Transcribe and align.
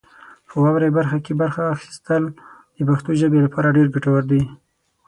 په 0.47 0.53
واورئ 0.61 0.89
برخه 0.97 1.17
کې 1.25 1.33
برخه 1.41 1.61
اخیستل 1.75 2.23
د 2.77 2.79
پښتو 2.89 3.11
ژبې 3.21 3.39
لپاره 3.45 3.73
ډېر 3.77 3.87
ګټور 3.95 4.21
دي. 4.31 4.41